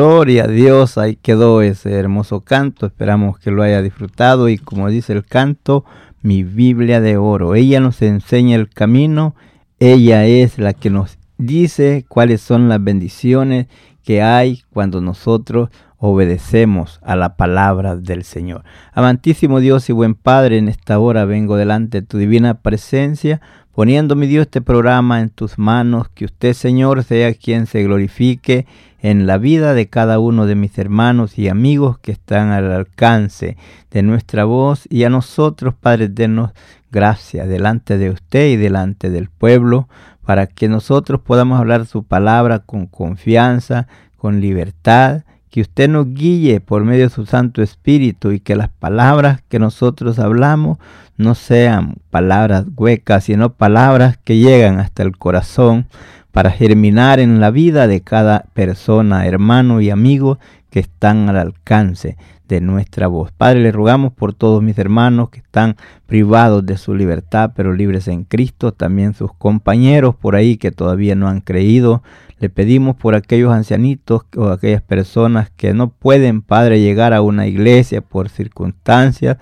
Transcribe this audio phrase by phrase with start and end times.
[0.00, 4.88] Gloria a Dios, ahí quedó ese hermoso canto, esperamos que lo haya disfrutado y como
[4.88, 5.84] dice el canto,
[6.22, 9.34] mi Biblia de oro, ella nos enseña el camino,
[9.78, 13.66] ella es la que nos dice cuáles son las bendiciones
[14.02, 15.68] que hay cuando nosotros
[15.98, 18.64] obedecemos a la palabra del Señor.
[18.94, 23.42] Amantísimo Dios y buen Padre, en esta hora vengo delante de tu divina presencia,
[23.80, 28.66] poniendo mi Dios este programa en tus manos, que usted Señor sea quien se glorifique
[29.00, 33.56] en la vida de cada uno de mis hermanos y amigos que están al alcance
[33.90, 36.52] de nuestra voz y a nosotros, Padre eterno,
[36.90, 39.88] gracias delante de usted y delante del pueblo,
[40.26, 43.88] para que nosotros podamos hablar su palabra con confianza,
[44.18, 48.68] con libertad, que usted nos guíe por medio de su Santo Espíritu y que las
[48.68, 50.78] palabras que nosotros hablamos
[51.16, 55.86] no sean palabras huecas, sino palabras que llegan hasta el corazón
[56.32, 60.38] para germinar en la vida de cada persona, hermano y amigo
[60.70, 62.16] que están al alcance
[62.50, 63.30] de nuestra voz.
[63.32, 65.76] Padre, le rogamos por todos mis hermanos que están
[66.06, 71.14] privados de su libertad, pero libres en Cristo, también sus compañeros por ahí que todavía
[71.14, 72.02] no han creído.
[72.40, 77.46] Le pedimos por aquellos ancianitos o aquellas personas que no pueden, Padre, llegar a una
[77.46, 79.36] iglesia por circunstancias,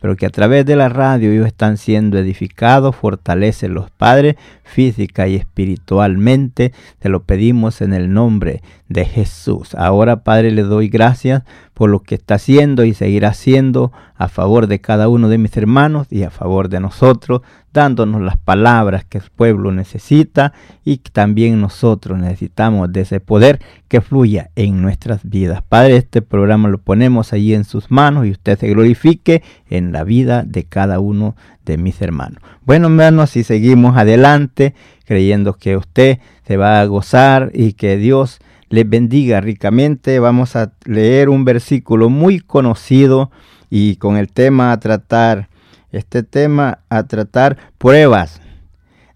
[0.00, 5.26] pero que a través de la radio ellos están siendo edificados, fortalece los padres física
[5.26, 6.72] y espiritualmente.
[6.98, 8.62] Te lo pedimos en el nombre
[8.94, 9.74] de Jesús.
[9.74, 11.42] Ahora, Padre, le doy gracias
[11.74, 15.56] por lo que está haciendo y seguirá haciendo a favor de cada uno de mis
[15.56, 17.42] hermanos y a favor de nosotros,
[17.72, 20.52] dándonos las palabras que el pueblo necesita
[20.84, 25.62] y que también nosotros necesitamos de ese poder que fluya en nuestras vidas.
[25.68, 30.04] Padre, este programa lo ponemos allí en sus manos y usted se glorifique en la
[30.04, 32.40] vida de cada uno de mis hermanos.
[32.64, 34.74] Bueno, hermanos, si seguimos adelante
[35.04, 38.38] creyendo que usted se va a gozar y que Dios
[38.68, 43.30] les bendiga ricamente, vamos a leer un versículo muy conocido
[43.70, 45.48] y con el tema a tratar,
[45.92, 48.40] este tema a tratar pruebas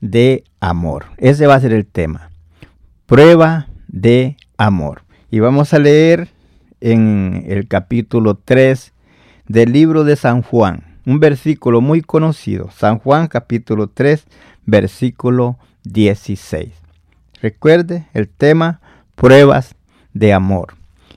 [0.00, 1.06] de amor.
[1.17, 2.31] Ese va a ser el tema.
[3.06, 5.03] Prueba de amor.
[5.31, 6.29] Y vamos a leer
[6.81, 8.93] en el capítulo 3
[9.47, 12.71] del libro de San Juan, un versículo muy conocido.
[12.71, 14.27] San Juan capítulo 3,
[14.67, 16.71] versículo 16.
[17.41, 18.81] Recuerde el tema
[19.19, 19.75] pruebas
[20.15, 20.75] de amor.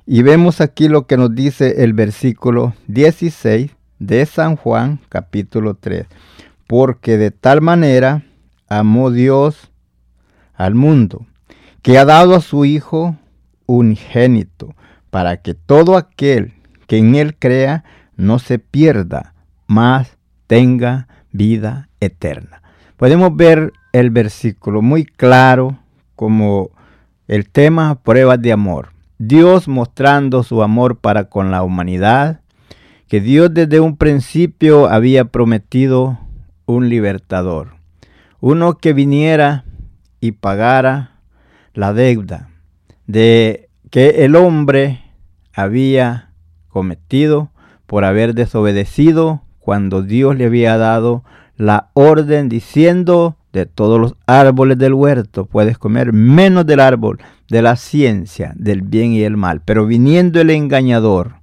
[0.07, 6.07] Y vemos aquí lo que nos dice el versículo 16 de San Juan capítulo 3.
[6.65, 8.24] Porque de tal manera
[8.68, 9.71] amó Dios
[10.56, 11.27] al mundo,
[11.83, 13.15] que ha dado a su Hijo
[13.68, 14.74] unigénito,
[15.12, 16.53] para que todo aquel
[16.88, 17.83] que en él crea
[18.15, 19.36] no se pierda,
[19.68, 20.18] mas
[20.48, 22.62] tenga vida eterna.
[22.98, 25.77] Podemos ver el versículo muy claro
[26.15, 26.71] como
[27.31, 28.89] el tema pruebas de amor.
[29.18, 32.42] Dios mostrando su amor para con la humanidad,
[33.07, 36.19] que Dios desde un principio había prometido
[36.66, 37.75] un libertador,
[38.42, 39.63] uno que viniera
[40.19, 41.22] y pagara
[41.74, 42.50] la deuda
[43.07, 45.01] de que el hombre
[45.54, 46.34] había
[46.68, 47.50] cometido
[47.86, 51.24] por haber desobedecido cuando Dios le había dado
[51.56, 57.19] la orden diciendo de todos los árboles del huerto puedes comer menos del árbol
[57.50, 59.62] de la ciencia del bien y el mal.
[59.63, 61.36] Pero viniendo el engañador,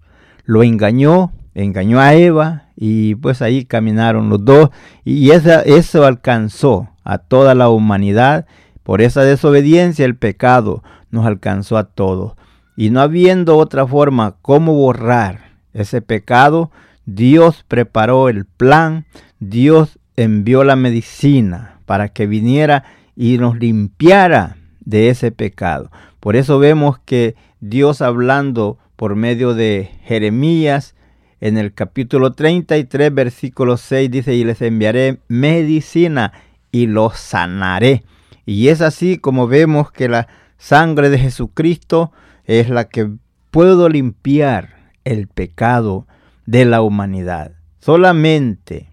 [0.45, 4.71] lo engañó, engañó a Eva y pues ahí caminaron los dos
[5.05, 8.47] y eso alcanzó a toda la humanidad.
[8.83, 12.35] Por esa desobediencia el pecado nos alcanzó a todos.
[12.77, 16.71] Y no habiendo otra forma como borrar ese pecado,
[17.05, 19.05] Dios preparó el plan,
[19.41, 22.85] Dios envió la medicina para que viniera
[23.17, 25.91] y nos limpiara de ese pecado.
[26.21, 30.95] Por eso vemos que Dios hablando por medio de Jeremías
[31.41, 36.35] en el capítulo 33, versículo 6 dice, y les enviaré medicina
[36.71, 38.05] y los sanaré.
[38.45, 42.13] Y es así como vemos que la sangre de Jesucristo
[42.45, 43.11] es la que
[43.51, 46.07] puedo limpiar el pecado
[46.45, 47.53] de la humanidad.
[47.81, 48.91] Solamente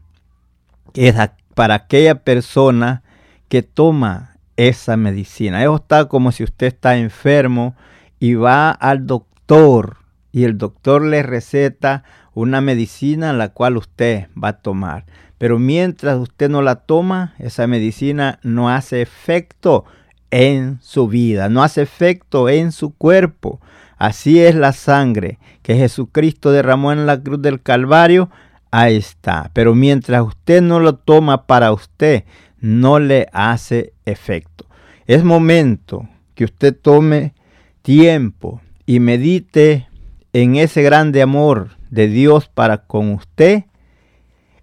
[0.93, 1.17] es
[1.55, 3.01] para aquella persona
[3.49, 5.63] que toma esa medicina.
[5.63, 7.75] Eso está como si usted está enfermo
[8.19, 9.97] y va al doctor
[10.31, 12.03] y el doctor le receta
[12.33, 15.05] una medicina la cual usted va a tomar.
[15.37, 19.85] Pero mientras usted no la toma, esa medicina no hace efecto
[20.31, 23.61] en su vida, no hace efecto en su cuerpo.
[23.97, 28.29] Así es la sangre que Jesucristo derramó en la cruz del Calvario,
[28.75, 29.51] ahí está.
[29.53, 32.25] Pero mientras usted no lo toma para usted,
[32.59, 34.65] no le hace efecto.
[35.07, 37.33] Es momento que usted tome
[37.81, 39.87] tiempo y medite
[40.33, 43.63] en ese grande amor de Dios para con usted,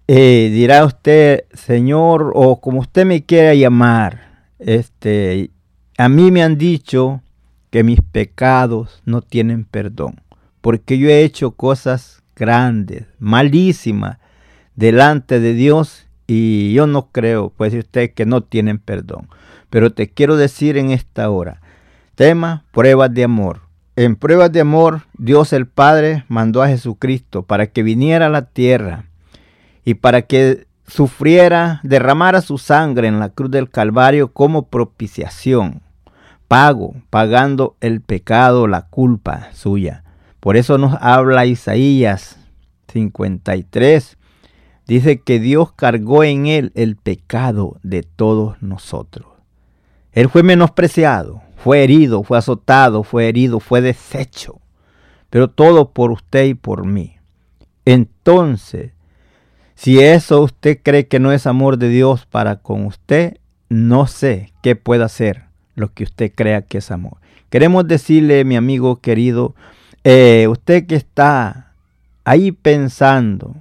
[0.07, 5.49] eh, dirá usted, Señor, o como usted me quiera llamar, este,
[5.97, 7.21] a mí me han dicho
[7.71, 10.21] que mis pecados no tienen perdón,
[10.61, 14.17] porque yo he hecho cosas grandes, malísimas,
[14.75, 19.27] delante de Dios y yo no creo, pues usted, que no tienen perdón.
[19.69, 21.61] Pero te quiero decir en esta hora,
[22.15, 23.61] tema pruebas de amor.
[23.95, 28.45] En pruebas de amor, Dios el Padre mandó a Jesucristo para que viniera a la
[28.45, 29.05] tierra
[29.85, 35.81] y para que sufriera, derramara su sangre en la cruz del Calvario como propiciación,
[36.47, 40.02] pago, pagando el pecado, la culpa suya.
[40.43, 42.37] Por eso nos habla Isaías
[42.91, 44.17] 53.
[44.85, 49.25] Dice que Dios cargó en él el pecado de todos nosotros.
[50.11, 54.59] Él fue menospreciado, fue herido, fue azotado, fue herido, fue deshecho.
[55.29, 57.15] Pero todo por usted y por mí.
[57.85, 58.91] Entonces,
[59.75, 63.37] si eso usted cree que no es amor de Dios para con usted,
[63.69, 65.45] no sé qué puede hacer
[65.75, 67.19] lo que usted crea que es amor.
[67.49, 69.55] Queremos decirle, mi amigo querido,
[70.03, 71.73] eh, usted que está
[72.25, 73.55] ahí pensando,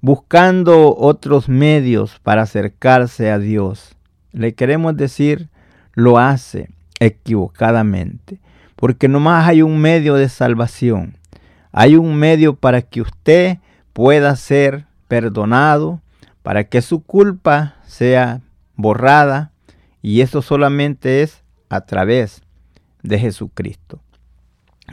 [0.00, 3.96] buscando otros medios para acercarse a Dios,
[4.32, 5.48] le queremos decir,
[5.94, 6.68] lo hace
[7.00, 8.38] equivocadamente.
[8.76, 11.16] Porque nomás hay un medio de salvación.
[11.72, 13.58] Hay un medio para que usted
[13.92, 16.00] pueda ser perdonado,
[16.42, 18.40] para que su culpa sea
[18.76, 19.50] borrada.
[20.00, 22.42] Y eso solamente es a través
[23.02, 24.00] de Jesucristo.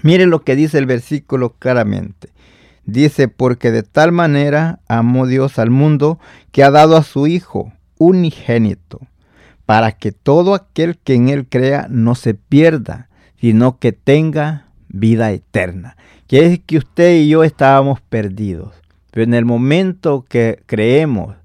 [0.04, 2.30] Mire lo que dice el versículo claramente.
[2.86, 6.20] Dice, porque de tal manera amó Dios al mundo
[6.52, 9.00] que ha dado a su Hijo unigénito
[9.66, 13.10] para que todo aquel que en él crea no se pierda,
[13.40, 15.98] sino que tenga vida eterna.
[16.28, 18.74] Quiere decir que usted y yo estábamos perdidos,
[19.12, 21.36] pero en el momento que creemos,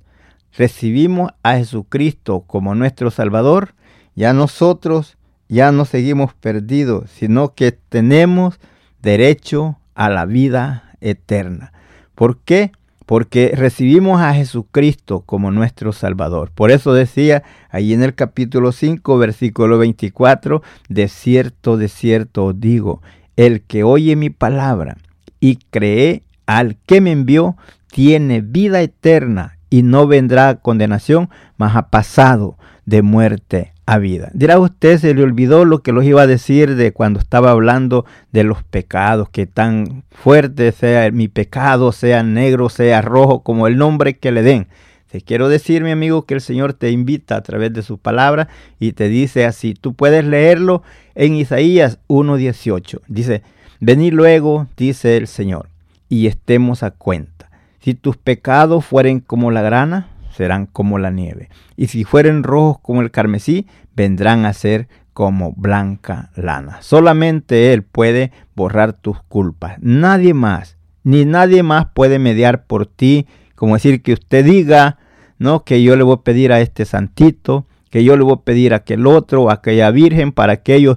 [0.56, 3.74] recibimos a Jesucristo como nuestro Salvador,
[4.14, 5.16] ya nosotros
[5.50, 8.58] ya no seguimos perdidos, sino que tenemos
[9.02, 11.72] derecho a la vida eterna.
[12.14, 12.72] ¿Por qué?
[13.10, 16.52] porque recibimos a Jesucristo como nuestro Salvador.
[16.54, 22.60] Por eso decía ahí en el capítulo 5, versículo 24, de cierto, de cierto os
[22.60, 23.02] digo,
[23.34, 24.96] el que oye mi palabra
[25.40, 27.56] y cree al que me envió,
[27.88, 34.30] tiene vida eterna y no vendrá a condenación, mas ha pasado de muerte vida.
[34.34, 38.04] Dirá usted, se le olvidó lo que los iba a decir de cuando estaba hablando
[38.32, 43.76] de los pecados, que tan fuerte sea mi pecado, sea negro, sea rojo, como el
[43.76, 44.66] nombre que le den.
[45.10, 48.48] Te quiero decir, mi amigo, que el Señor te invita a través de su palabra
[48.78, 49.74] y te dice así.
[49.74, 50.82] Tú puedes leerlo
[51.16, 53.00] en Isaías 1.18.
[53.08, 53.42] Dice,
[53.80, 55.68] venid luego, dice el Señor,
[56.08, 57.50] y estemos a cuenta.
[57.80, 60.08] Si tus pecados fueren como la grana,
[60.40, 61.50] serán como la nieve.
[61.76, 66.80] Y si fueren rojos como el carmesí, vendrán a ser como blanca lana.
[66.80, 69.76] Solamente Él puede borrar tus culpas.
[69.82, 74.96] Nadie más, ni nadie más puede mediar por ti, como decir que usted diga,
[75.36, 78.44] no, que yo le voy a pedir a este santito, que yo le voy a
[78.44, 80.96] pedir a aquel otro, a aquella virgen, para que ellos,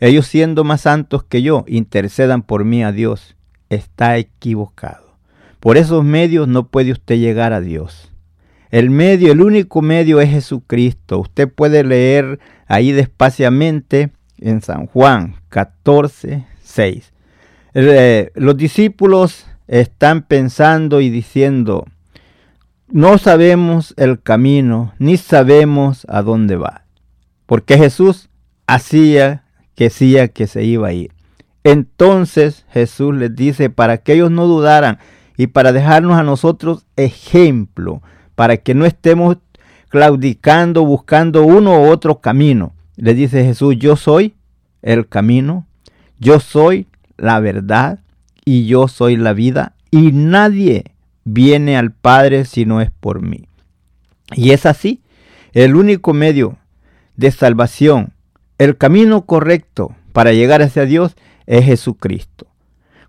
[0.00, 3.36] ellos siendo más santos que yo, intercedan por mí a Dios.
[3.70, 5.16] Está equivocado.
[5.60, 8.10] Por esos medios no puede usted llegar a Dios.
[8.74, 11.20] El medio, el único medio es Jesucristo.
[11.20, 17.12] Usted puede leer ahí despaciamente en San Juan 14, 6.
[17.74, 21.84] Eh, los discípulos están pensando y diciendo,
[22.88, 26.82] no sabemos el camino, ni sabemos a dónde va.
[27.46, 28.28] Porque Jesús
[28.66, 29.44] hacía
[29.76, 31.12] que decía que se iba a ir.
[31.62, 34.98] Entonces Jesús les dice, para que ellos no dudaran
[35.36, 38.02] y para dejarnos a nosotros ejemplo,
[38.34, 39.38] para que no estemos
[39.88, 42.72] claudicando, buscando uno u otro camino.
[42.96, 44.34] Le dice Jesús, yo soy
[44.82, 45.66] el camino,
[46.18, 46.86] yo soy
[47.16, 48.00] la verdad
[48.44, 50.84] y yo soy la vida y nadie
[51.24, 53.48] viene al Padre si no es por mí.
[54.34, 55.00] Y es así,
[55.52, 56.58] el único medio
[57.16, 58.12] de salvación,
[58.58, 61.14] el camino correcto para llegar hacia Dios
[61.46, 62.46] es Jesucristo.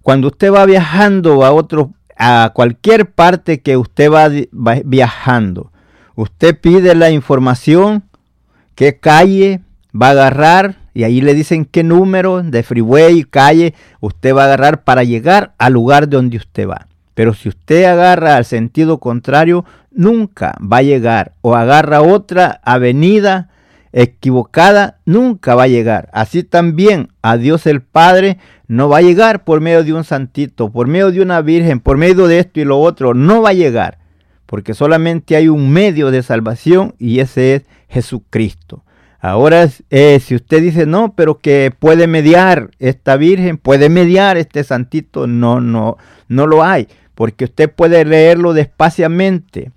[0.01, 4.29] Cuando usted va viajando a otro, a cualquier parte que usted va,
[4.83, 5.71] viajando,
[6.15, 8.03] usted pide la información,
[8.75, 9.61] qué calle
[9.93, 14.45] va a agarrar, y ahí le dicen qué número de freeway, calle, usted va a
[14.45, 16.87] agarrar para llegar al lugar donde usted va.
[17.13, 21.33] Pero si usted agarra al sentido contrario, nunca va a llegar.
[21.41, 23.49] O agarra otra avenida
[23.95, 26.09] equivocada, nunca va a llegar.
[26.13, 28.37] Así también a Dios el Padre
[28.67, 31.97] no va a llegar por medio de un santito, por medio de una virgen, por
[31.97, 33.13] medio de esto y lo otro.
[33.13, 33.97] No va a llegar.
[34.45, 38.83] Porque solamente hay un medio de salvación y ese es Jesucristo.
[39.19, 44.63] Ahora, eh, si usted dice, no, pero que puede mediar esta virgen, puede mediar este
[44.63, 45.97] santito, no, no,
[46.27, 49.71] no lo hay porque usted puede leerlo despaciamente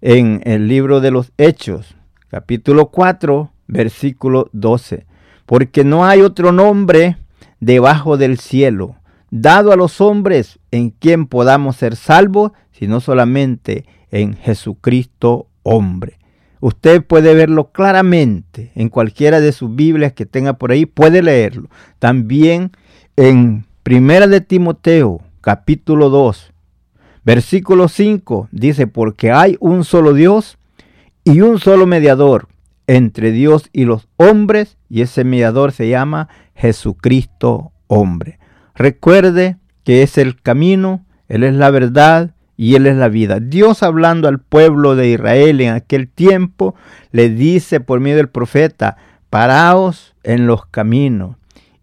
[0.00, 1.96] en el libro de los Hechos,
[2.28, 5.06] capítulo 4, versículo 12.
[5.46, 7.16] Porque no hay otro nombre
[7.60, 8.96] debajo del cielo
[9.30, 16.18] dado a los hombres en quien podamos ser salvos, sino solamente en Jesucristo hombre.
[16.60, 21.68] Usted puede verlo claramente en cualquiera de sus Biblias que tenga por ahí, puede leerlo.
[21.98, 22.72] También
[23.16, 26.52] en Primera de Timoteo, capítulo 2,
[27.28, 30.57] Versículo 5 dice, porque hay un solo Dios
[31.28, 32.48] y un solo mediador
[32.86, 38.38] entre Dios y los hombres, y ese mediador se llama Jesucristo hombre.
[38.74, 43.40] Recuerde que es el camino, Él es la verdad y Él es la vida.
[43.40, 46.74] Dios hablando al pueblo de Israel en aquel tiempo,
[47.12, 48.96] le dice por medio del profeta,
[49.28, 51.36] paraos en los caminos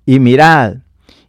[0.07, 0.77] y mirad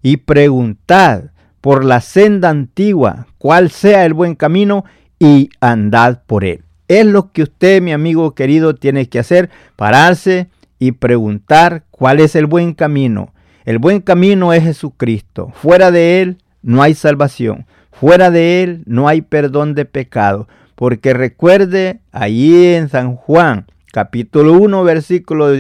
[0.01, 4.87] y preguntad por la senda antigua, cuál sea el buen camino
[5.19, 6.66] y andad por él.
[6.89, 12.37] Es lo que usted, mi amigo querido, tiene que hacer, pararse y preguntar cuál es
[12.37, 13.33] el buen camino.
[13.65, 15.53] El buen camino es Jesucristo.
[15.55, 17.67] Fuera de él no hay salvación.
[17.91, 20.47] Fuera de él no hay perdón de pecado.
[20.77, 25.53] Porque recuerde, allí en San Juan, capítulo 1, versículo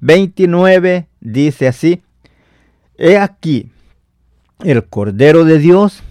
[0.00, 2.02] 29, dice así,
[2.96, 3.70] He aquí,
[4.62, 6.02] el Cordero de Dios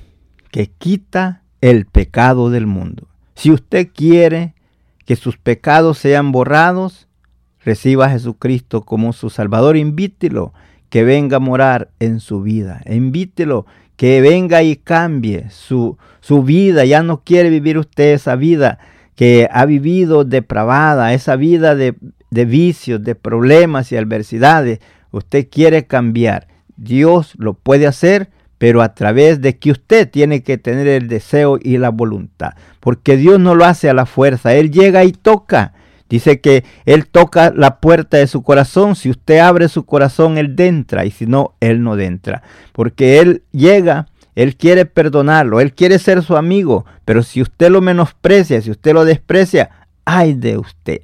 [0.52, 3.08] que quita el pecado del mundo.
[3.36, 4.54] Si usted quiere
[5.10, 7.08] que sus pecados sean borrados,
[7.66, 10.54] reciba a Jesucristo como su Salvador, invítelo
[10.90, 16.86] que venga a morar en su vida, invítelo que venga y cambie su, su vida,
[16.86, 18.78] ya no quiere vivir usted esa vida
[19.16, 21.96] que ha vivido depravada, esa vida de,
[22.30, 26.48] de vicios, de problemas y adversidades, usted quiere cambiar.
[26.78, 31.58] Dios lo puede hacer pero a través de que usted tiene que tener el deseo
[31.60, 35.74] y la voluntad, porque Dios no lo hace a la fuerza, Él llega y toca.
[36.10, 40.54] Dice que Él toca la puerta de su corazón, si usted abre su corazón, Él
[40.58, 45.98] entra, y si no, Él no entra, porque Él llega, Él quiere perdonarlo, Él quiere
[45.98, 49.70] ser su amigo, pero si usted lo menosprecia, si usted lo desprecia,
[50.04, 51.02] ay de usted.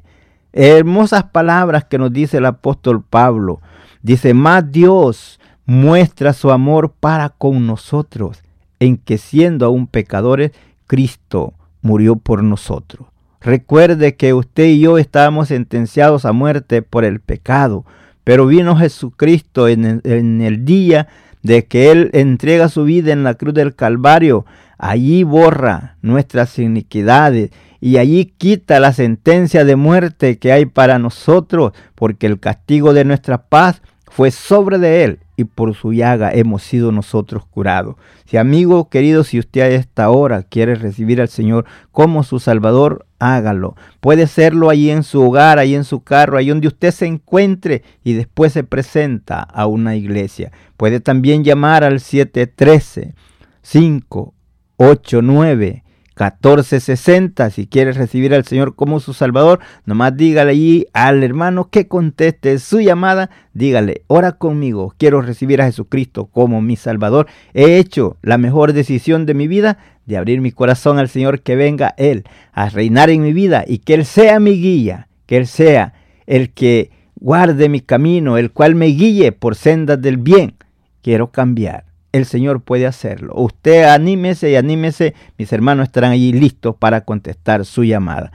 [0.51, 3.61] Hermosas palabras que nos dice el apóstol Pablo.
[4.01, 8.43] Dice, más Dios muestra su amor para con nosotros,
[8.79, 10.51] en que siendo aún pecadores,
[10.87, 13.07] Cristo murió por nosotros.
[13.41, 17.85] Recuerde que usted y yo estábamos sentenciados a muerte por el pecado,
[18.23, 21.07] pero vino Jesucristo en el, en el día
[21.43, 24.45] de que Él entrega su vida en la cruz del Calvario.
[24.79, 31.73] Allí borra nuestras iniquidades y allí quita la sentencia de muerte que hay para nosotros,
[31.93, 36.63] porque el castigo de nuestra paz fue sobre de Él y por su llaga hemos
[36.63, 37.95] sido nosotros curados.
[38.25, 43.05] Si amigo querido, si usted a esta hora quiere recibir al Señor como su Salvador,
[43.19, 43.75] hágalo.
[43.99, 47.83] Puede serlo allí en su hogar, ahí en su carro, ahí donde usted se encuentre
[48.03, 50.51] y después se presenta a una iglesia.
[50.77, 53.13] Puede también llamar al 713
[53.61, 55.84] 589
[56.17, 57.49] 1460.
[57.49, 62.57] Si quieres recibir al Señor como su Salvador, nomás dígale allí al hermano que conteste
[62.59, 63.29] su llamada.
[63.53, 67.27] Dígale, ora conmigo, quiero recibir a Jesucristo como mi Salvador.
[67.53, 71.55] He hecho la mejor decisión de mi vida de abrir mi corazón al Señor, que
[71.55, 75.47] venga Él a reinar en mi vida y que Él sea mi guía, que Él
[75.47, 75.93] sea
[76.27, 80.55] el que guarde mi camino, el cual me guíe por sendas del bien.
[81.01, 81.84] Quiero cambiar
[82.15, 83.33] el Señor puede hacerlo.
[83.35, 88.31] Usted anímese y anímese, mis hermanos estarán allí listos para contestar su llamada.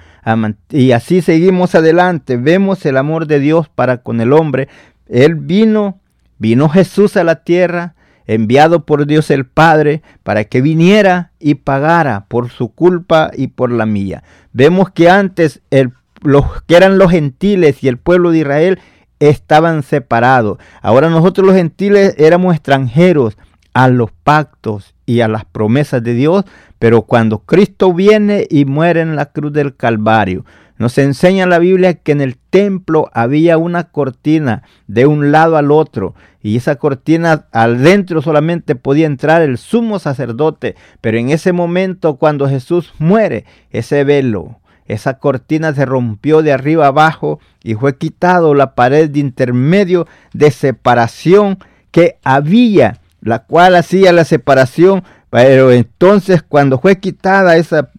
[0.68, 4.68] Y así seguimos adelante, vemos el amor de Dios para con el hombre.
[5.08, 5.99] Él vino,
[6.37, 7.94] vino Jesús a la tierra,
[8.26, 13.72] enviado por Dios el Padre, para que viniera y pagara por su culpa y por
[13.72, 14.22] la mía.
[14.52, 18.78] Vemos que antes el, los que eran los gentiles y el pueblo de Israel
[19.20, 20.59] estaban separados.
[20.83, 23.38] Ahora nosotros los gentiles éramos extranjeros
[23.81, 26.45] a los pactos y a las promesas de Dios,
[26.79, 30.45] pero cuando Cristo viene y muere en la cruz del Calvario,
[30.77, 35.71] nos enseña la Biblia que en el templo había una cortina de un lado al
[35.71, 41.55] otro y esa cortina al dentro solamente podía entrar el sumo sacerdote, pero en ese
[41.55, 47.97] momento cuando Jesús muere, ese velo, esa cortina se rompió de arriba abajo y fue
[47.97, 51.59] quitado la pared de intermedio de separación
[51.90, 57.90] que había la cual hacía la separación, pero entonces cuando fue quitada esa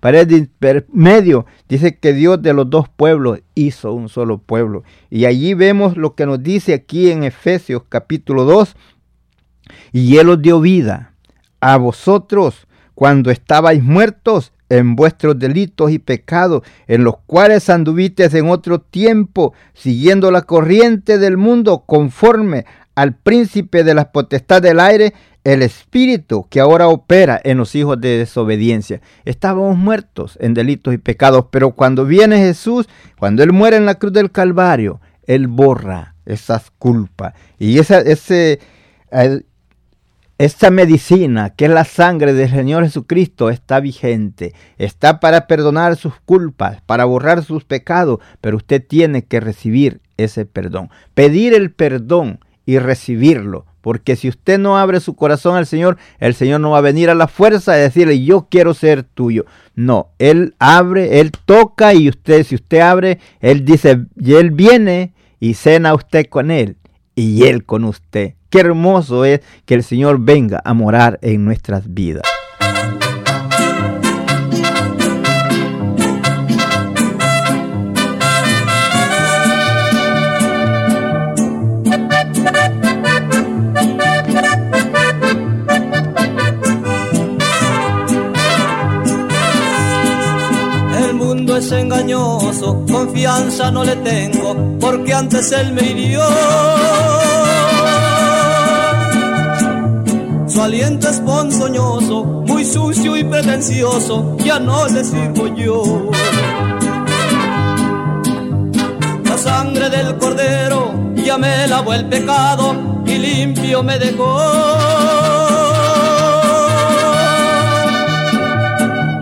[0.00, 4.82] pared de medio, dice que Dios de los dos pueblos hizo un solo pueblo.
[5.10, 8.74] Y allí vemos lo que nos dice aquí en Efesios capítulo 2,
[9.92, 11.14] y Él os dio vida
[11.60, 18.48] a vosotros cuando estabais muertos en vuestros delitos y pecados, en los cuales anduvisteis en
[18.48, 22.66] otro tiempo, siguiendo la corriente del mundo, conforme
[23.00, 27.98] al príncipe de la potestad del aire, el espíritu que ahora opera en los hijos
[27.98, 29.00] de desobediencia.
[29.24, 33.94] Estábamos muertos en delitos y pecados, pero cuando viene Jesús, cuando Él muere en la
[33.94, 37.32] cruz del Calvario, Él borra esas culpas.
[37.58, 38.60] Y esa, ese,
[40.36, 44.52] esta medicina, que es la sangre del Señor Jesucristo, está vigente.
[44.76, 50.44] Está para perdonar sus culpas, para borrar sus pecados, pero usted tiene que recibir ese
[50.44, 50.90] perdón.
[51.14, 53.66] Pedir el perdón y recibirlo.
[53.80, 57.10] Porque si usted no abre su corazón al Señor, el Señor no va a venir
[57.10, 59.44] a la fuerza y decirle, yo quiero ser tuyo.
[59.74, 65.14] No, Él abre, Él toca y usted, si usted abre, Él dice, y Él viene
[65.40, 66.76] y cena usted con Él
[67.16, 68.34] y Él con usted.
[68.50, 72.22] Qué hermoso es que el Señor venga a morar en nuestras vidas.
[91.72, 96.22] Engañoso, confianza no le tengo, porque antes él me hirió.
[100.46, 106.10] Su aliento es ponzoñoso, muy sucio y pretencioso, ya no le sirvo yo.
[109.24, 114.38] La sangre del cordero ya me lavó el pecado y limpio me dejó.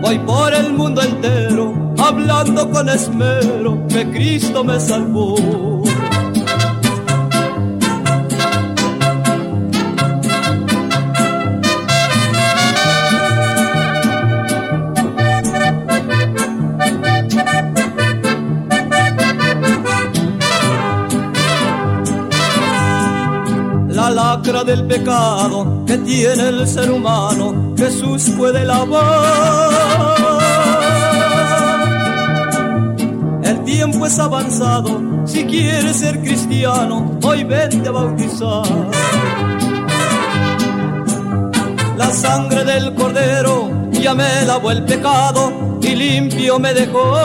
[0.01, 5.35] Voy por el mundo entero hablando con esmero que Cristo me salvó.
[24.65, 30.28] Del pecado que tiene el ser humano, Jesús puede lavar
[34.21, 38.65] avanzado, si quieres ser cristiano, hoy vente a bautizar.
[41.97, 47.15] La sangre del cordero ya me lavó el pecado y limpio me dejó.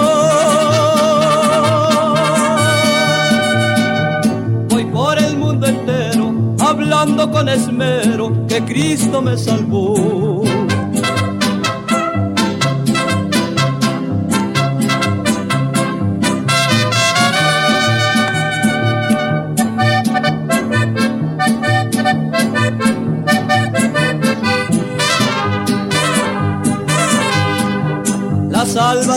[4.68, 10.42] Voy por el mundo entero hablando con esmero que Cristo me salvó.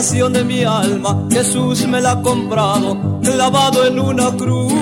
[0.02, 4.72] Salvación de mi alma, Jesús me la ha comprado, clavado en una cruz.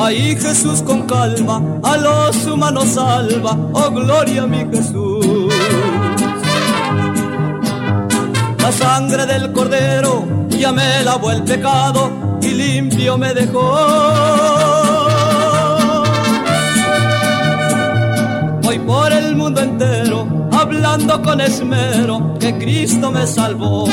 [0.00, 5.52] Ahí Jesús con calma a los humanos salva, oh gloria a mi Jesús.
[8.58, 13.74] La sangre del cordero ya me lavó el pecado y limpio me dejó.
[18.62, 20.03] Voy por el mundo entero
[20.74, 23.86] hablando con esmero que Cristo me salvó.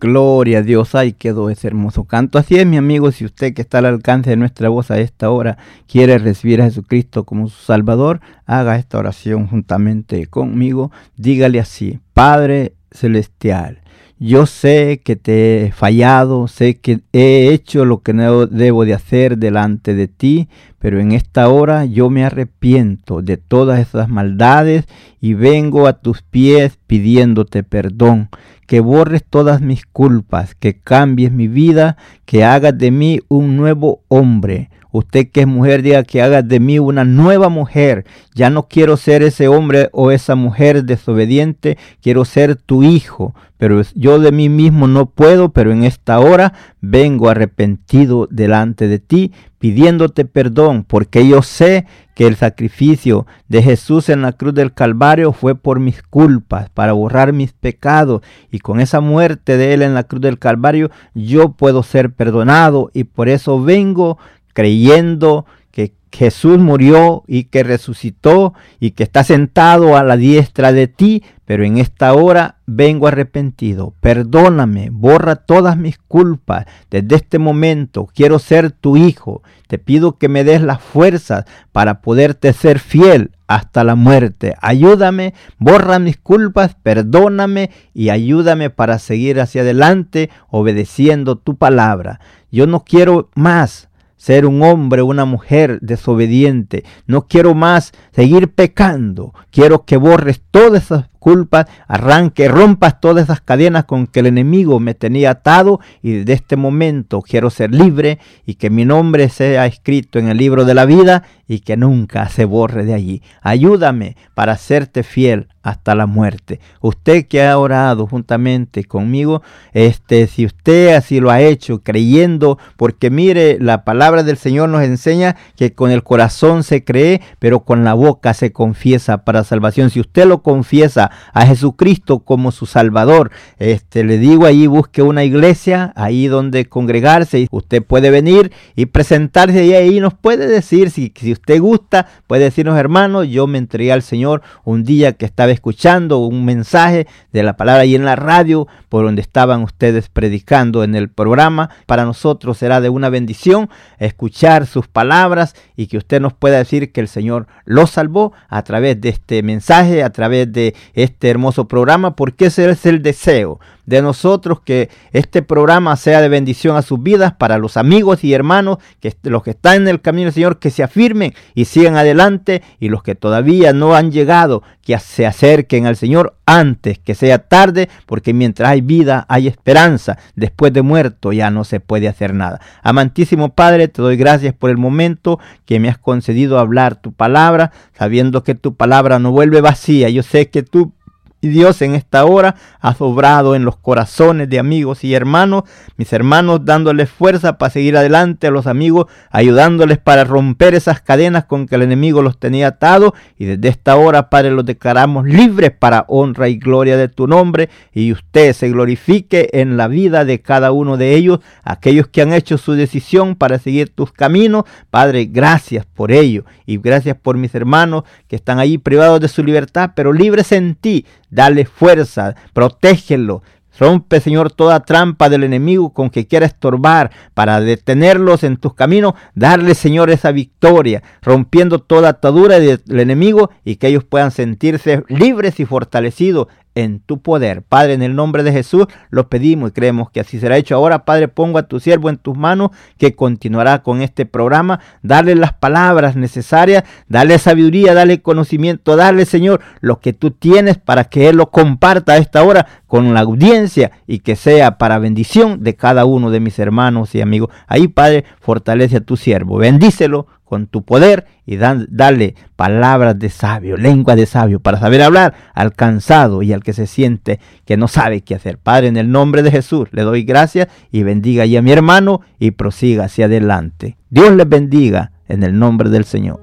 [0.00, 2.38] Gloria a Dios, ahí quedó ese hermoso canto.
[2.38, 5.30] Así es, mi amigo, si usted que está al alcance de nuestra voz a esta
[5.30, 5.58] hora
[5.88, 10.92] quiere recibir a Jesucristo como su Salvador, haga esta oración juntamente conmigo.
[11.16, 13.80] Dígale así, Padre Celestial,
[14.20, 18.94] yo sé que te he fallado, sé que he hecho lo que no debo de
[18.94, 20.48] hacer delante de ti,
[20.80, 24.86] pero en esta hora yo me arrepiento de todas esas maldades
[25.20, 28.28] y vengo a tus pies pidiéndote perdón,
[28.66, 34.02] que borres todas mis culpas, que cambies mi vida, que hagas de mí un nuevo
[34.08, 38.04] hombre, Usted que es mujer, diga que haga de mí una nueva mujer.
[38.34, 43.34] Ya no quiero ser ese hombre o esa mujer desobediente, quiero ser tu hijo.
[43.58, 49.00] Pero yo de mí mismo no puedo, pero en esta hora vengo arrepentido delante de
[49.00, 54.72] ti, pidiéndote perdón, porque yo sé que el sacrificio de Jesús en la cruz del
[54.72, 58.22] Calvario fue por mis culpas, para borrar mis pecados,
[58.52, 62.92] y con esa muerte de Él en la cruz del Calvario yo puedo ser perdonado,
[62.94, 64.18] y por eso vengo
[64.58, 70.88] creyendo que Jesús murió y que resucitó y que está sentado a la diestra de
[70.88, 73.94] ti, pero en esta hora vengo arrepentido.
[74.00, 76.66] Perdóname, borra todas mis culpas.
[76.90, 79.44] Desde este momento quiero ser tu hijo.
[79.68, 84.56] Te pido que me des las fuerzas para poderte ser fiel hasta la muerte.
[84.60, 92.18] Ayúdame, borra mis culpas, perdóname y ayúdame para seguir hacia adelante obedeciendo tu palabra.
[92.50, 93.87] Yo no quiero más
[94.18, 96.84] ser un hombre, una mujer desobediente.
[97.06, 99.32] No quiero más seguir pecando.
[99.50, 104.80] Quiero que borres todas esas culpas, arranque, rompas todas esas cadenas con que el enemigo
[104.80, 109.66] me tenía atado y desde este momento quiero ser libre y que mi nombre sea
[109.66, 113.22] escrito en el libro de la vida y que nunca se borre de allí.
[113.40, 116.60] Ayúdame para serte fiel hasta la muerte.
[116.80, 123.10] Usted que ha orado juntamente conmigo, este, si usted así lo ha hecho, creyendo, porque
[123.10, 127.84] mire, la palabra del Señor nos enseña que con el corazón se cree, pero con
[127.84, 129.90] la boca se confiesa para salvación.
[129.90, 135.24] Si usted lo confiesa a Jesucristo como su Salvador, este, le digo ahí busque una
[135.24, 141.12] iglesia, ahí donde congregarse, usted puede venir y presentarse y ahí nos puede decir, si,
[141.16, 145.52] si usted gusta, puede decirnos hermanos, yo me entregué al Señor un día que estaba
[145.52, 150.84] escuchando un mensaje de la palabra ahí en la radio, por donde estaban ustedes predicando
[150.84, 151.70] en el programa.
[151.86, 153.68] Para nosotros será de una bendición
[153.98, 158.62] escuchar sus palabras y que usted nos pueda decir que el Señor lo salvó a
[158.62, 163.60] través de este mensaje, a través de este hermoso programa, porque ese es el deseo
[163.88, 168.34] de nosotros que este programa sea de bendición a sus vidas para los amigos y
[168.34, 171.96] hermanos, que los que están en el camino del Señor, que se afirmen y sigan
[171.96, 177.14] adelante y los que todavía no han llegado, que se acerquen al Señor antes que
[177.14, 180.18] sea tarde, porque mientras hay vida hay esperanza.
[180.34, 182.60] Después de muerto ya no se puede hacer nada.
[182.82, 187.72] Amantísimo Padre, te doy gracias por el momento que me has concedido hablar tu palabra,
[187.96, 190.10] sabiendo que tu palabra no vuelve vacía.
[190.10, 190.92] Yo sé que tú
[191.40, 195.62] Y Dios en esta hora ha sobrado en los corazones de amigos y hermanos,
[195.96, 201.44] mis hermanos dándoles fuerza para seguir adelante a los amigos, ayudándoles para romper esas cadenas
[201.44, 203.12] con que el enemigo los tenía atados.
[203.38, 207.68] Y desde esta hora, Padre, los declaramos libres para honra y gloria de tu nombre.
[207.92, 212.32] Y usted se glorifique en la vida de cada uno de ellos, aquellos que han
[212.32, 214.64] hecho su decisión para seguir tus caminos.
[214.90, 216.44] Padre, gracias por ello.
[216.66, 220.74] Y gracias por mis hermanos que están ahí privados de su libertad, pero libres en
[220.74, 223.42] ti dale fuerza, protégelo.
[223.78, 229.14] Rompe, Señor, toda trampa del enemigo con que quiera estorbar para detenerlos en tus caminos.
[229.36, 235.60] Darle, Señor, esa victoria, rompiendo toda atadura del enemigo y que ellos puedan sentirse libres
[235.60, 237.62] y fortalecidos en tu poder.
[237.62, 240.76] Padre, en el nombre de Jesús lo pedimos y creemos que así será hecho.
[240.76, 244.78] Ahora, Padre, pongo a tu siervo en tus manos que continuará con este programa.
[245.02, 251.04] Dale las palabras necesarias, dale sabiduría, dale conocimiento, dale, Señor, lo que tú tienes para
[251.04, 255.64] que Él lo comparta a esta hora con la audiencia y que sea para bendición
[255.64, 257.50] de cada uno de mis hermanos y amigos.
[257.66, 259.58] Ahí, Padre, fortalece a tu siervo.
[259.58, 265.32] Bendícelo con tu poder y dale palabras de sabio, lengua de sabio, para saber hablar
[265.54, 268.58] al cansado y al que se siente que no sabe qué hacer.
[268.58, 272.20] Padre, en el nombre de Jesús le doy gracias y bendiga ya a mi hermano
[272.38, 273.96] y prosiga hacia adelante.
[274.10, 276.38] Dios les bendiga en el nombre del Señor.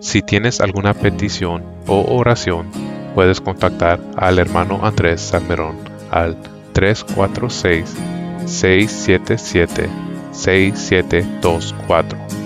[0.00, 2.66] Si tienes alguna petición o oración,
[3.14, 5.76] puedes contactar al hermano Andrés Salmerón
[6.10, 6.36] al
[6.72, 7.94] 346
[8.46, 9.88] 677
[10.32, 12.45] 6724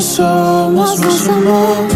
[0.00, 1.88] Somos más amor.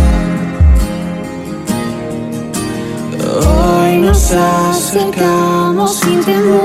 [3.47, 6.61] Hoy nos acercamos sin temor.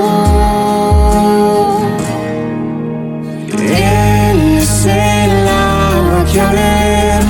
[3.52, 7.22] Él es el agua que a ver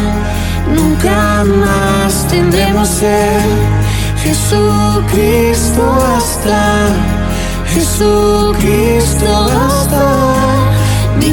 [0.74, 3.42] nunca más tendremos ser.
[4.22, 5.82] Jesucristo
[6.16, 6.88] hasta,
[7.72, 10.56] Jesucristo hasta
[11.20, 11.32] mi